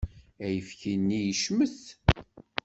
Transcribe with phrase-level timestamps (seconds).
[0.45, 1.79] Ayefki-nni yecmet.